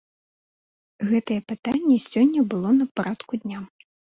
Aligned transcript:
Гэтае 1.09 1.37
пытанне 1.53 1.99
сёння 2.11 2.47
было 2.55 2.69
на 2.81 2.85
парадку 2.99 3.43
дня. 3.45 3.59